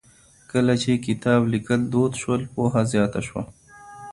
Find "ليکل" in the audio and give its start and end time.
1.53-1.79